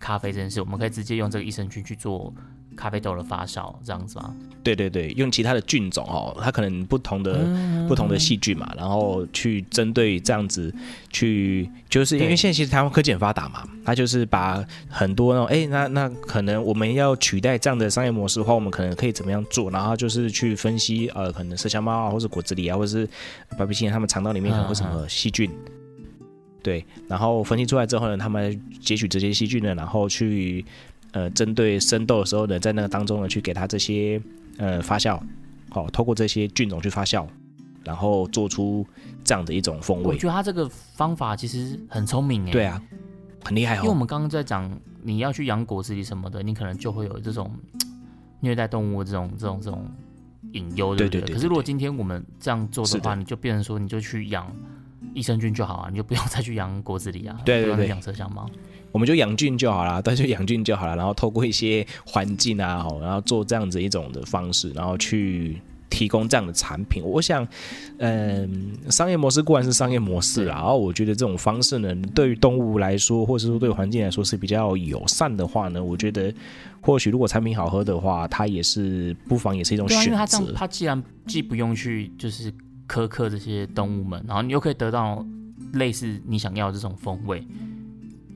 [0.00, 2.32] 咖啡这件事，我们可以直接用这个益生菌去做
[2.76, 4.34] 咖啡豆的发酵，这样子吗？
[4.62, 10.74] 对对对，用其他的菌种哦，它可能不同的、嗯不同的细菌嘛，然后去针对这样子
[11.08, 19.70] 去，就是因为现在其实台湾科技很发达嘛，它就是把很多那种哎，那那可能我们要取代这样的商业模式的话，我们可能可以怎么样做？
[19.70, 23.08] 然后就是去分析呃，可能麝香猫啊，或者果子狸啊，或者是
[23.56, 25.48] 白鼻星，它们肠道里面可能会什么细菌。
[26.60, 30.64] 对，然后分析出来之后呢，他们截取这些细菌呢，然后去
[31.16, 34.20] 呃针对生豆的时候呢，在那个当中呢，去给它这些
[34.58, 35.18] 呃发酵，
[35.70, 37.26] 好、透过这些菌种去发酵，
[37.82, 38.86] 然后做出
[39.24, 40.08] 这样的一种风味。
[40.08, 42.50] 我觉得他这个方法其实很聪明哎。
[42.50, 42.82] 对啊，
[43.42, 43.78] 很厉害哦。
[43.78, 44.70] 因为我们刚刚在讲
[45.02, 47.50] 你要去养果子狸什么的，你可能就会有这种
[48.40, 49.86] 虐待动物这种这种这种
[50.52, 54.54] 隐忧，对不对对对可是如果今天我们这样做的话，的你就变成说你就去养
[55.14, 58.46] 益生菌就好啊，你就不用再去养果子狸啊，对对对养麝香猫。
[58.92, 67.02] 我们就养菌就好了， 对，就养菌就好了，然后透过一些环境啊，然后做这样子一种的方式，然后去提供这样的产品。
[67.04, 67.46] 我想，
[67.98, 76.32] 嗯、商业模式固然是商业模式啦，然后我觉得这种方式呢，对于动物来说，或者说对环境来说是比较友善的话呢，我觉得
[76.80, 80.52] 或许如果产品好喝的话，它也是不妨也是一种选为它这样，择。
[80.52, 82.52] 它既然既不用去就是
[82.88, 85.24] 苛刻这些动物们，然后你又可以得到
[85.74, 87.42] 类似你想要的这种风味，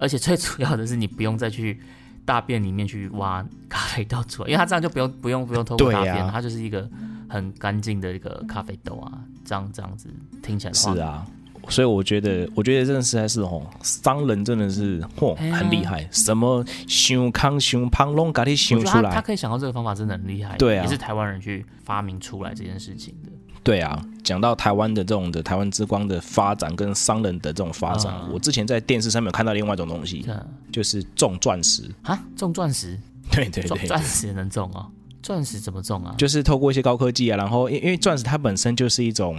[0.01, 1.81] 而且最主要的是你不用再去
[2.25, 6.89] 大便里面去挖咖啡豆出来，因为它这样就不用不用不用透过对呀大便，它就是一个
[7.29, 9.13] 很干净的一个咖啡豆啊，
[9.45, 10.09] 这样这样子
[10.43, 11.27] 听起来，是啊，
[11.69, 19.21] 所以我觉得，我觉得真的实在是哦，商人真的是嚯哎很厉害，什么想康想胖拢给你我想出来他他。
[19.21, 23.31] 可以想到这个方法真的很厉害，对啊也是台湾人去发明出来这件事情的。
[23.63, 31.83] 对啊，讲到台湾的这种的台湾之光的发展跟商人的这种发展，嗯我之前在电视上面有看到另外一种东西，看就是种钻石。
[32.03, 32.99] 啊，种钻石，
[33.31, 34.87] 对对对，种钻石能种哦，
[35.23, 36.15] 钻石怎么种啊？
[36.17, 39.39] 就是透过一些高科技啊，然后因因为钻石它本身就是一种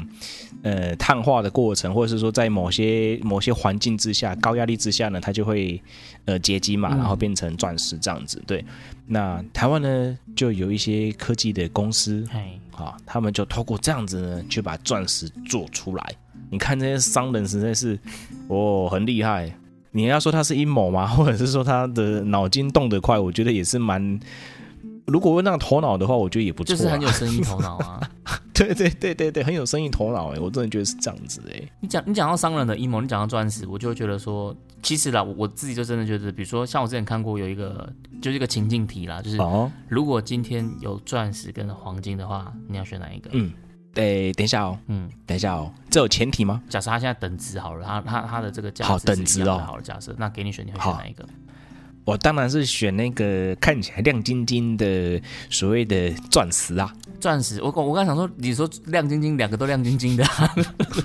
[0.62, 5.82] 呃碳化的过程，或者是说在某些某些环境之下，高压力之下呢，它就会
[6.26, 8.42] 呃结晶嘛，嗯然后变成钻石这样子。
[8.46, 8.64] 对，
[9.08, 12.24] 那台湾呢就有一些科技的公司
[13.06, 16.16] 他们就透过这样子呢，去把钻石做出来。
[16.50, 17.98] 你看这些商人实在是
[18.48, 19.52] 哦很厉害。
[19.94, 21.06] 你要说他是阴谋吗？
[21.12, 23.20] 或者是说他的脑筋动得快？
[23.20, 24.20] 我觉得也是蛮。
[25.12, 26.78] 如果问那个头脑的话，我觉得也不错、啊。
[26.78, 28.00] 就是很有生意头脑啊。
[28.54, 31.62] 对对对对对，很有生意头脑哎，我真的觉得是这样子哎。
[31.80, 43.32] 你讲你讲到商人的阴谋，你讲到钻石，我就会觉得说，其实啦，我我自己就真的觉得，比如说像我之前看过有一个，就是一个情境题啦，就是哦，如果今天有钻石跟黄金的话，你要选哪一个？
[43.34, 43.52] 嗯，
[43.96, 46.62] 对，等一下哦，嗯，等一下哦，这有前提吗？
[46.70, 51.26] 假设他现在等值好了，他他他的这个价好值是等值哦好了，假设那给你选，你会选哪一个？
[52.04, 60.24] 我当然是选那个看起来亮晶晶的所谓的钻石啊，钻石，我我刚想说，你说亮晶晶，两个都亮晶晶的，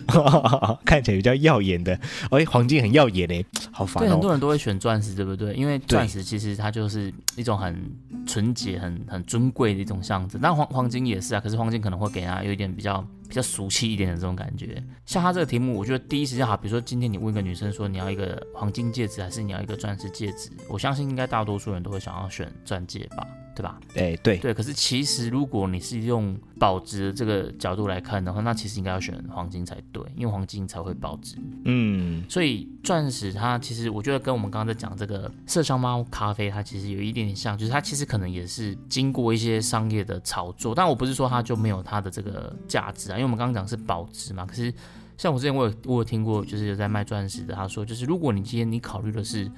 [0.84, 1.98] 看起来比较耀眼的。
[2.30, 4.20] 哎，黄金很耀眼嘞，好烦对，很哦。
[4.20, 5.52] 多人都会选钻石，对不对？
[5.54, 7.78] 因为钻石其实它就是一种很
[8.26, 10.40] 纯洁、很很尊贵的一种象征。
[10.42, 14.82] 但黄黄金也是啊，可是黄金可能会给人家有一点比较比较俗气一点的这种感觉。
[15.04, 23.80] 像他这个题目，我觉得第一时间哈，比如说今天你问一个女生说你要一个黄金戒指还是你要一个钻石戒指，我相信应该大多数人都会想要选钻戒吧，对吧？
[23.94, 31.36] 哎，对，对，可是其实如果你是用保值的这个角度来看的话，那其实应该要选黄金才对，因为黄金才会保值。
[31.64, 44.44] 嗯，所以钻石它其实我觉得跟我们刚刚在讲这个麝香猫咖啡，它其实有一点点像，就是它其实可能也是经过一些商业的炒作，但我不是说它就没有它的这个价值啊，因为我们刚刚讲是保值嘛。
[44.44, 44.70] 可是
[45.16, 49.50] 像我之前我有我有听过，就是有在卖钻石的，他说就是如果你今天你考虑的是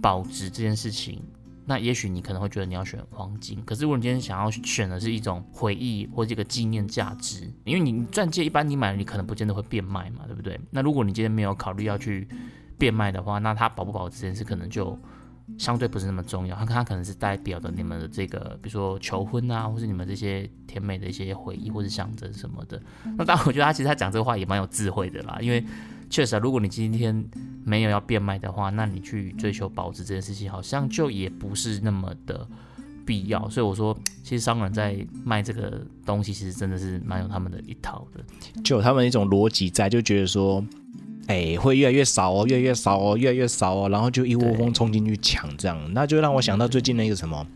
[0.00, 1.20] 保值这件事情。
[1.66, 10.58] 那也许你可能会觉得你要选黄金，可是如果你今天想要选的是一种回忆或者一个纪念价值，因为你钻戒一般你买了你可能不见得会变卖嘛，对不对？
[10.70, 12.26] 那如果你今天没有考虑要去
[12.78, 14.98] 变卖的话，那它保不保值这件事可能就
[15.58, 22.80] 相对不是那么重要，它它可能是代表的你们的这个，比如说求婚啊，或是你们这些甜美的一些回忆或是象征什么的。
[23.16, 25.64] 那当然，我觉得他其实他讲这个话也蛮有智慧的啦，因为
[26.10, 27.24] 确实啊，如果你今天
[27.64, 32.46] 没有要变卖的话，那你去追求保值这件事情，好像就也不是那么的
[33.06, 33.48] 必要。
[33.48, 38.20] 所以我说，其实商人在卖这个东西，其实真的是蛮有他们的一套的。
[38.62, 40.64] 就有他们一种逻辑在，就觉得说，
[41.28, 47.46] 哎，会越来越少哦，越来越少哦，越来越少哦，然后就一窝蜂冲进去抢，这样，那就让我想到最近那个什么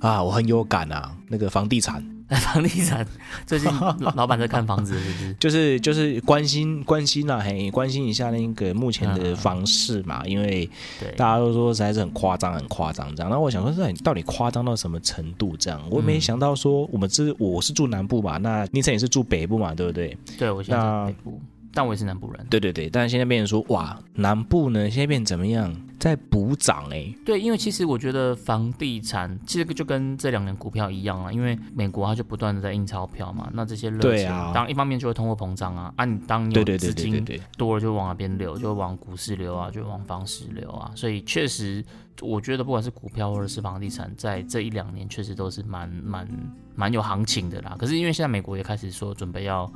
[0.00, 2.04] 啊，我很有感啊，那个房地产，
[2.36, 3.06] 房地产
[3.46, 5.34] 最近老 老板在看房子，是不是？
[5.34, 10.68] 就是就是关心关心啊，嘿，关心一下那个目前的房市嘛，因为
[11.00, 13.30] 对，大家都说实在是很夸张，很夸张这样。
[13.30, 15.56] 那我想说，这到底夸张到什么程度？
[15.56, 20.16] 这样，我没想到说我们是我是住南部嘛，那宁晨也是住北部嘛，对不对？
[20.38, 21.40] 对我现在在北部，
[21.72, 22.46] 但我也是南部人。
[22.50, 34.52] 对对对，但是现在变成说，哇，南部呢现在变怎么样，在补涨哎、对，因为其实我觉得房地产其实就跟这两年股票一样啊，因为美国它就不断的在印钞票嘛，那这些热钱，啊。
[34.54, 37.24] 当一方面就会通货膨胀啊，啊你当你有资金
[37.56, 41.84] 多了就往那边流，就往股市流啊，就往房市流啊，所以确实
[42.20, 46.28] 我觉得不管是股票或者是房地产，在这一两年确实都是蛮蛮
[46.74, 47.76] 蛮有行情的啦。
[47.78, 49.70] 可是因为现在美国也开始说准备要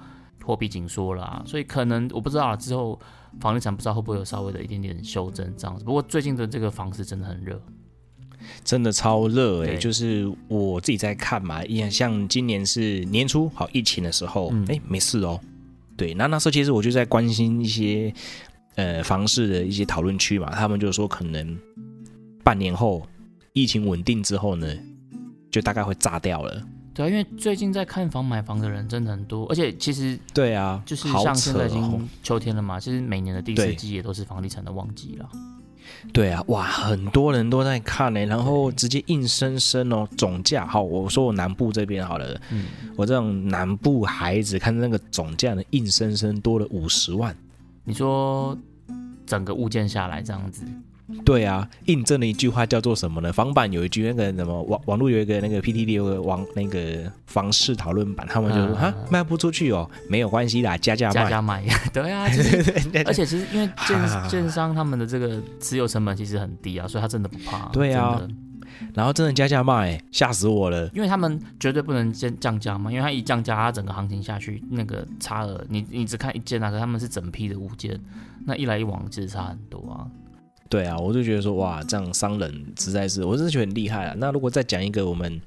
[0.45, 2.99] 货币紧缩了、啊，所以可能我不知道啊之后
[3.41, 5.85] 房地产不知道会不会有稍微的一点点修正这样子。
[5.85, 7.61] 不过最近的这个房市真的很热，
[8.63, 15.41] 真的超热哎、对就是我自己在看嘛，也像今年是年初好疫情的时候，哎、嗯没事哦。
[15.97, 18.13] 对，那那时候其实我就在关心一些
[18.75, 21.59] 呃房市的一些讨论区嘛，他们就说可能
[22.43, 23.07] 半年后
[23.53, 24.67] 疫情稳定之后呢，
[25.51, 26.63] 就大概会炸掉了。
[26.95, 35.29] 对啊，因为最近在看房买房的人真的很多，而且其实对啊，就是好像现在已经秋天了嘛，其实每年的第四对季也都是房地产的旺季了。
[36.13, 47.37] 对啊，哇，很多人都在看呢、然后直接硬生生哦，总价好，我说我南部这边好了，嗯，我这种南部孩子看那个总价呢，硬生生多了五十万。
[47.85, 48.57] 你说
[49.27, 50.65] 整个物件下来这样子，
[51.25, 53.33] 对啊，印证了一句话叫做什么呢？
[53.33, 61.15] 房版有一句那个什么网网络有一个那个 PTT 有个网那个房市讨论版，他们就说嗯哈、卖不出去哦，没有关系啦，加价卖。
[61.15, 62.73] 加价卖， 对啊，就是
[63.05, 67.69] 而且其实因为啊建建商他们的这个持有成本其实很低啊，所以他真的不怕。
[67.69, 68.21] 对啊
[68.93, 70.91] 然后真的加价卖，吓死我了。
[70.95, 77.99] 因为他们绝对不能降降价嘛，因为他一降价，他整个行情下去，那个差额，你你只看一件啊，可他们是整批的物件，
[78.47, 80.07] 那一来一往其实差很多啊。
[80.69, 84.15] 对啊，我就觉得说哇，这样商人实在是，我真的觉得很厉害啊。
[84.19, 85.41] 那如果再讲一个我们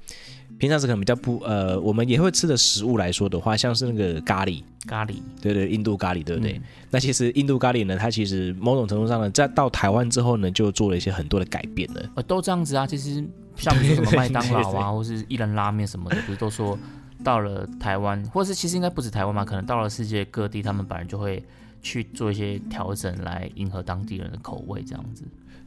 [0.58, 6.52] 平常是可能比较不呃，我们也会吃的食物来说的话，像是那个咖喱，咖喱，对对，印度咖喱，对不对？
[6.54, 12.02] 嗯那其实印度咖喱呢，它其实某种程度上呢，在到台湾之后呢，就做了一些很多的改变了。
[12.14, 12.86] 呃，都这样子啊。
[12.86, 13.22] 其实
[13.56, 16.78] 像比如说什么麦当劳 对对啊，或是一人拉面什么的，不是都说
[17.22, 21.44] 到了台湾，或是其实应该不止台湾嘛，可能到了世界各地，他们本来就会
[21.82, 25.24] 去做一些调整来迎合当地人的口味，这样子。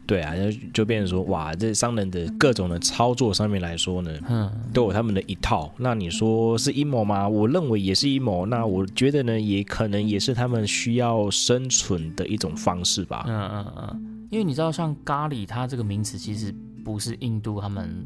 [0.07, 5.71] 对啊，就就变成说，哇，这商人的各种的操作上面来说呢，嗯，都有他们的一套。
[5.77, 7.29] 那你说是阴谋吗？
[7.29, 8.45] 我认为也是阴谋。
[8.45, 13.23] 那我觉得呢，也可能也是他们需要生存的一种方式吧。
[13.27, 18.05] 嗯嗯嗯，因为你知道，像咖喱，它这个名词其实不是印度他们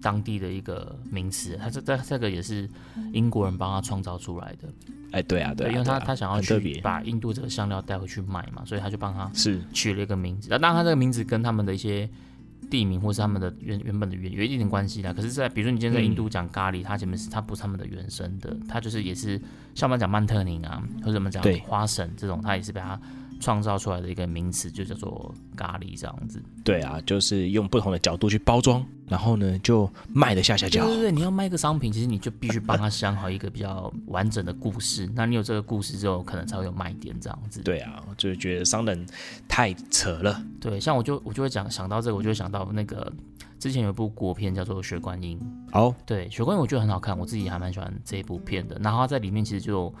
[0.00, 2.66] 当地的一个名词，它这这这个也是
[3.12, 4.68] 英国人帮他创造出来的。
[5.14, 10.48] 哎，对啊，对啊，因为他啊他想要去把印度这个香料带回去卖嘛，所以他就帮他是取了一个名字。
[10.50, 12.08] 那当然，他这个名字跟他们的一些
[12.68, 15.12] 地名或是他们的原原本的原有一点点关系啦。
[15.12, 19.40] 可是在，比如说你今天在印度讲咖喱，它前面是它不是他们的原生的，它就是也是
[19.74, 23.00] 像我们讲曼特宁啊，或者我们讲花神这种，它也是被它
[23.40, 26.42] 创造出来的一个名词，就叫做咖喱这样子。
[26.62, 30.84] 对啊，就是用不同的角度去包装，然后呢就卖的下下脚。
[30.84, 35.08] 对对对，你要卖一个商品，其实你就必须帮他想好一个比较完整的故事。
[35.14, 37.62] 那你有这个故事之后，可能才会有卖点这样子。
[37.62, 39.06] 对啊，就是觉得商人
[39.46, 40.42] 太扯了。
[40.60, 43.12] 对，像我就我就会讲想到这个，我就会想到那个
[43.58, 45.38] 之前有一部国片叫做《血观音》，
[45.78, 48.78] 哦，对，《血观音》我觉得很好看，我自己还蛮喜欢这一部片的。
[48.80, 49.92] 然后它在里面其实就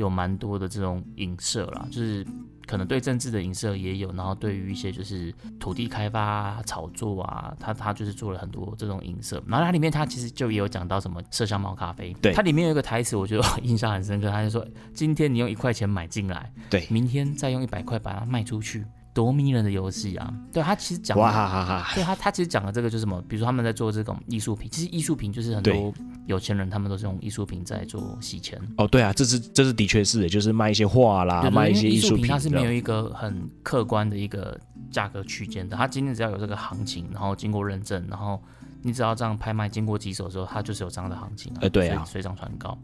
[0.00, 2.26] 有蛮多的这种影射啦，就是
[2.66, 9.42] 可能对政治的影射也有，然后对于一些就是土地开发、啊、炒作啊，他他就是做了很多这种影射。
[9.46, 18.84] 然后它里面它其实就也有讲到什么麝香猫咖啡，对它里面有一个台词，我觉得 印象很深刻，他就说今天你用一块钱买进来，对明天再用一百块把它卖出去。
[19.20, 20.32] 多迷人的游戏啊！
[20.50, 23.22] 对他其实讲，哇哈哈哈，对他他其实讲的这个就是什么？
[23.28, 25.92] 比如说他们在做这种艺术品，其实艺术品就是很多
[26.24, 28.58] 有钱人他们都是用艺术品在做洗钱。
[28.78, 34.58] 哦，对啊，这是这是的确是的，就是卖一些画啦，对对卖一些艺术品，品它是没有一个很客观的一个
[34.90, 38.42] 价格区间的，它今天只要有这个行情，然后经过认证，然后
[38.80, 42.78] 你只要这样拍卖经过几手之后，它就是有这样的行情啊，呃对水涨船高，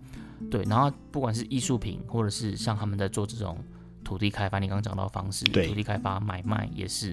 [0.51, 3.57] 对，然后不管是艺术品，或者是像他们在做这种
[4.07, 7.09] 土地开发，你刚刚讲到的方式，土地开发买卖也是，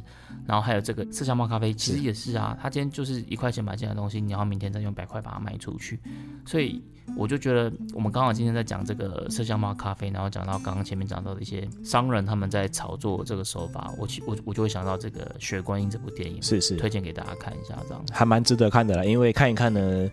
[0.45, 5.99] 然后还有这个麝香猫咖啡，其实也是啊，他今天就是一块钱买进来的东西，你要明天再用百块把它卖出去，
[6.45, 6.79] 所以
[7.17, 16.75] 我就觉得我们刚好今天在讲这个麝香猫咖啡，然后讲到刚刚前面讲到的一些商人他们在炒作这个手法，我其我我就会想到这个《血观音》这部电影，是是。
[16.75, 18.13] 推荐给大家看一下，这样子。
[18.13, 20.09] 还蛮值得看的啦，因为看一看呢，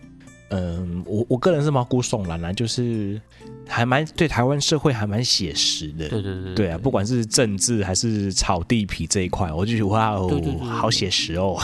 [0.53, 3.19] 嗯，我我个人是毛骨悚然啦，就是
[3.65, 6.09] 还蛮对台湾社会还蛮写实的。
[6.09, 11.57] 对对对对啊，不管是政治还是炒地皮这一块，我就觉得哇哦对对对，对好写实哦。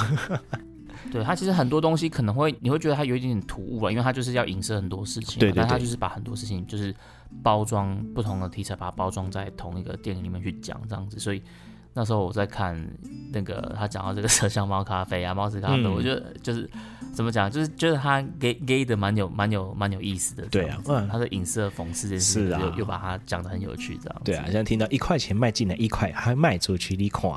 [1.11, 6.95] 对他其实很多东西可能会你会觉得他有一点点突兀啊，因为他就是要影射很多事情嘛，对对对但它就是把很多事情就是
[7.43, 11.41] 包装不同的题材，把它包装在同一个电影里面去讲这样子，所以。
[11.93, 12.75] 那时候我在看
[13.31, 16.69] 那个他讲到这个麝香猫咖啡啊，猫屎咖啡，嗯我觉得就是
[17.13, 24.21] 怎么讲，就是觉得他给给的蛮有蛮有蛮有意思的对啊，嗯他的影射讽刺这件事情又又把它讲的很有趣这样。
[24.23, 27.31] 对啊，现在听到一块钱卖进来一块，还卖出去你看，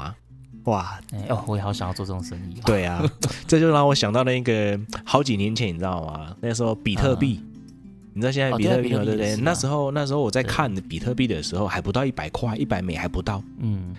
[0.64, 2.60] 哇，哎哦，我也好想要做这种生意。
[2.66, 3.02] 对啊，
[3.48, 6.36] 这就让我想到那个好几年前，你知道吗？
[6.40, 7.42] 那时候比特币。
[8.12, 9.36] 你知道现在哦比特币对不对？
[9.36, 13.40] 那时候那时候我在看比特币的时候，还不到一百块，一百美还不到。
[13.60, 13.94] 嗯，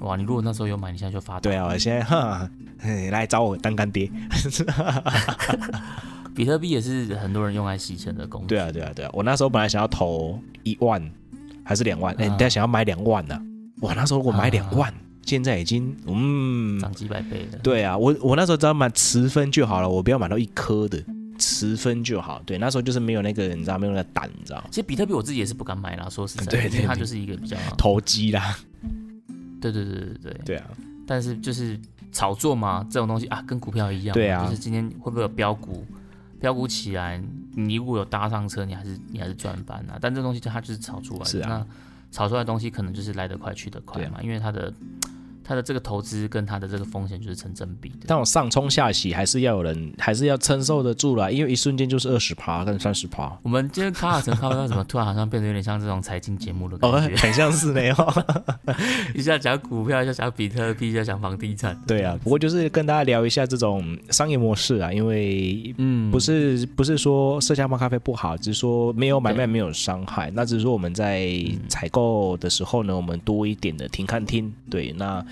[0.00, 1.40] 哇，你如果那时候有买，你现在就发达。
[1.40, 4.10] 对啊，我现在哈，嘿来找我当干爹。
[6.34, 8.48] 比特币也是很多人用来洗钱的工具。
[8.48, 9.10] 对啊，对啊，对啊。
[9.14, 11.02] 我那时候本来想要投一万
[11.64, 13.40] 还是两万，哎、啊人家想要买两万呢、
[13.80, 14.92] 哇，那时候我买啊两万，
[15.24, 17.58] 现在已经嗯，涨几百倍了。
[17.62, 21.02] 对啊，我我那时候只要买十分就好了，我不要买到一颗的，
[21.38, 22.42] 十分就好。
[22.44, 28.58] 对，那时候就是没有那个，你知道没有那个胆，你知道其实比特币我自己也是不敢买啦，说实在的，对对对因为它就是一个比较，投机啦。
[29.72, 30.40] 对对对对对。
[30.44, 30.70] 对啊，
[31.06, 31.78] 但是就是
[32.12, 35.84] 炒作嘛，这种东西啊，跟股票一样，对啊就是今天会不会有标股，
[36.40, 37.22] 标股起来，
[37.54, 39.98] 你如果有搭上车，你还是你还是赚翻啊。
[40.00, 41.66] 但这东西它就是炒出来的，是啊那
[42.10, 44.72] 炒出来的东西可能就是来得快去得快嘛，因为它的
[45.46, 47.98] 它的这个投资跟它的这个风险就是成正比的。
[48.06, 53.38] 但我上冲下洗还是要有人，还是要承受得住啦，因为一瞬间就是二十趴跟三十趴。
[53.42, 57.14] 我们今天卡尔城咖啡为什么突然好像变得有点像这种财经节目的感哦，觉？
[57.22, 57.96] 很像是没有。
[59.14, 61.80] 一下讲股票，一下讲比特币，一下讲房地产。
[61.86, 70.30] 对啊，不过就是跟大家聊一下这种商业模式啊，因为嗯，不是不是说麝香猫咖啡不好，只是说没有买卖没有伤害。
[70.34, 71.30] 那只是说我们在
[71.68, 74.52] 采购的时候呢，我们多一点的停看听。
[74.68, 75.24] 对，那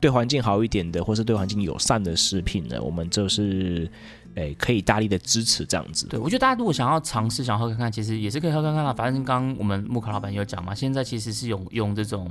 [0.00, 3.88] 对环境好一点的，或是对环境友善的食品呢，我们就是
[4.34, 6.06] 诶可以大力的支持这样子。
[6.08, 8.92] 对，我觉得大家如果想要尝试，想要喝看看，其实也是可以喝看看啦。
[8.94, 12.30] 反正刚刚我们木卡老板有讲嘛，现在其实是用用这种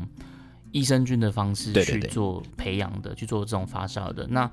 [0.72, 4.26] 益生菌的方式去做培养的，去做这种发酵的。
[4.28, 4.50] 那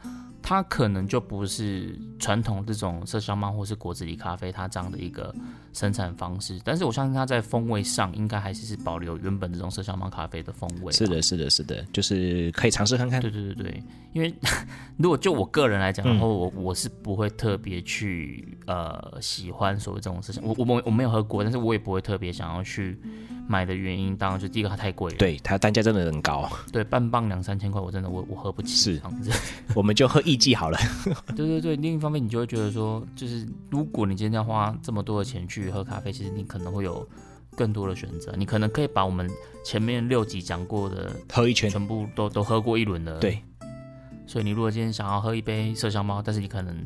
[0.48, 5.34] 它可能就不是传统这种麝香猫或是果子狸咖啡它这样的一个
[5.72, 10.92] 生产方式，但是我相信它在风味上应该还是是保留原本这种麝香猫咖啡的风味。
[10.92, 11.04] 是。
[11.04, 13.20] 的，是的，是的，就是可以尝试看看。
[13.20, 13.82] 对对对对，
[14.12, 14.32] 因为
[14.96, 22.96] 如果就我个人来讲，嗯然后我我是不会特别去呃喜欢所谓这种事情，我我我我没有喝过，但是我也不会特别想要去
[23.48, 29.30] 买的原因，当然就第一个它太贵了，对，它单价真的很高，对，半磅两三千块，我真的我我喝不起，是这样子，
[29.74, 30.78] 我们就喝艺妓好了。
[31.36, 37.06] 对对对，另一方面你就会觉得说，就是如果你今天要花这么多的钱去喝咖啡，其实你可能会有
[37.54, 39.30] 更多的选择，你可能可以把我们
[39.64, 43.40] 前面六集讲过的喝一圈，全部都都喝过一轮了，对，
[44.26, 46.76] 所以你如果今天想要喝一杯麝香猫，但是你可能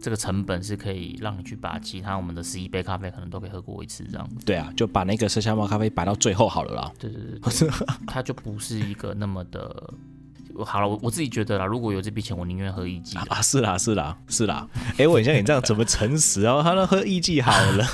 [0.00, 4.36] 这个成本是可以让你去把其他我们的十一杯咖啡可能都可以喝过一次这样子。
[4.44, 6.92] 对啊，就把那个麝香猫咖啡摆到最后好了啦。
[6.98, 7.70] 对对对对，
[8.06, 9.94] 它就不是一个那么的。
[10.64, 13.18] 好了，我我自己觉得啦，如果有这笔钱，我宁愿喝一季。
[13.28, 14.66] 啊，是啦，是啦，是啦。
[14.96, 16.62] 哎，我很像你这样怎么诚实啊？
[16.62, 17.84] 他那喝一季好了。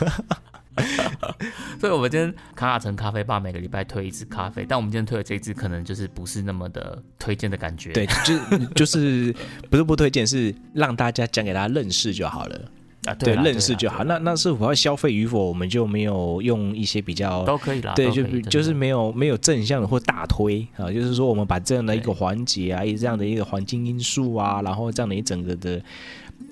[1.78, 7.92] 所以，我们今天卡卡城咖啡吧每个礼拜推一次咖啡，但我们今天推的这一支可能就是不是那么的推荐的感觉。
[7.92, 9.34] 对，就是就是
[9.70, 12.60] 不是不推荐，是让大家讲给大家认识就好了。
[13.04, 14.04] 啊，对，认识就好。
[14.04, 17.92] 那那是否要消费与否，我们就没有用一些比较都可以啦。
[17.96, 25.82] 对，就就是没有没有正向的或大推啊，就是说我们把这样的一个环节啊，这样的一个环境因素啊，然后这样的一整个的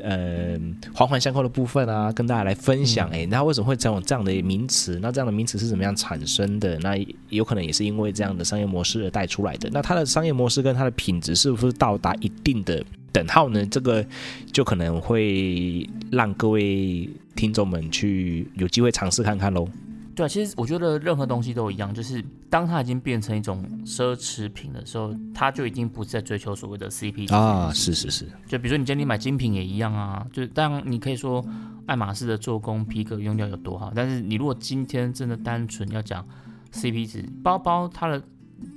[0.03, 0.59] 呃
[0.93, 3.09] 环环相扣的部分啊，跟大家来分享。
[3.11, 4.99] 哎、那为什么会这种这样的名词？
[5.01, 6.77] 那这样的名词是怎么样产生的？
[6.81, 6.97] 那
[7.29, 9.71] 有可能也是因为这样的商业模式而带出来的。
[9.73, 12.83] 那它的商业模式跟它的品质是不是到达一定的
[13.13, 13.65] 等号呢？
[13.67, 14.05] 这个
[14.53, 19.69] 就可能会让各位听众们去有机会尝试看看喽。
[20.15, 31.43] 对啊，其实我觉得任何东西都一样，就是当它已经变成一种奢侈品的时候，它就已经不是在追求所谓的 CP 值啊，是是是，就比如说你今天买精品也一样啊，就当然你可以说
[31.87, 36.27] 爱马仕的做工、皮革用料有多好，但是你如果今天真的单纯要讲
[36.73, 38.23] CP 值，包包它的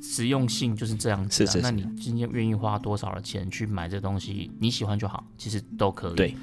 [0.02, 6.16] 实用性就是这样子、啊，是是是那你今天愿意花多少的钱去买这东西，你喜欢就好，其实都可以。
[6.16, 6.36] 对，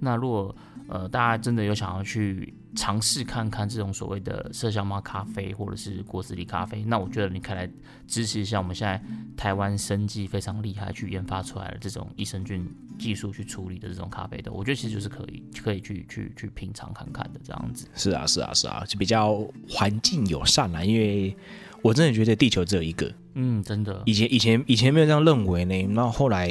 [0.00, 0.54] 那如果
[0.88, 7.70] 呃大家真的有想要去尝试看看这种所谓的麝香猫咖啡或者是果子狸咖啡，那我觉得你可以来
[8.06, 9.02] 支持一下我们现在
[9.36, 12.66] 台湾生技非常厉害去研发出来的这种益生菌
[12.98, 17.86] 技术去处理的这种咖啡的，我觉得其实就是可以可以去去去品尝看看的这样子。
[17.94, 20.82] 是啊是啊是啊，就比较环境友善啦。
[20.82, 21.36] 因为
[21.82, 26.48] 我真的觉得地球只有一个，嗯，真的，以前以前以前没有这样认为呢，然后后来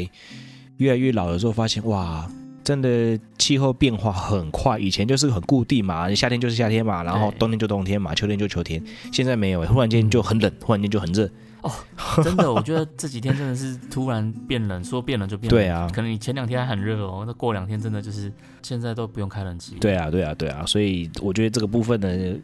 [0.77, 2.29] 越来越老的时候，发现哇，
[2.63, 4.77] 真的气候变化很快。
[4.79, 8.81] 以前就是很固定嘛，夏天就是夏天嘛，然后冬天就冬天嘛，秋天就秋天。
[9.11, 11.29] 现在没有，忽然间就很冷，忽然间就很热。
[11.63, 11.71] 哦
[12.23, 15.59] 真的，我觉得这几天真的是突然变冷，说变冷就变冷。
[15.59, 19.75] 对啊可能你前两天还很热哦，那过两天真的就是现在都不用开冷气。
[19.81, 22.35] 对啊，对啊，对啊，所以我觉得这个部分呢，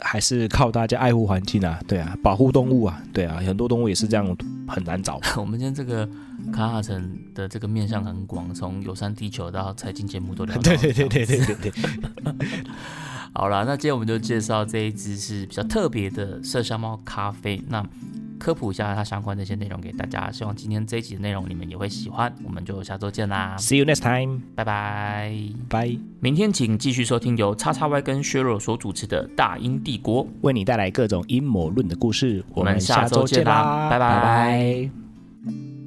[0.00, 4.36] 还是靠大家爱护环境啊，对啊，保护动物啊，对啊，很多动物也是这样，
[4.66, 5.20] 很难找。
[5.36, 6.06] 我们今天这个
[6.52, 10.62] 卡卡城的这个面向很广，从友善地球到财经节目都聊到。
[10.62, 11.72] 对对对对对对对，
[13.32, 17.62] 好了，那今天我们就介绍这一支是比较特别的麝香猫咖啡。
[17.68, 17.84] 那
[18.38, 22.32] 科普一下它相关的一些内容给大家，希望今天这一集的内容你们也会喜欢。
[22.44, 25.32] 我们就下周见啦，See you next time，拜拜。
[25.68, 25.96] 拜。
[26.20, 30.24] 明天请继续收听由叉叉 Y 跟削弱所主持的《大英帝国》。
[30.42, 32.44] 为你带来各种阴谋论的故事。
[32.54, 35.77] 我们下周见啦拜拜拜拜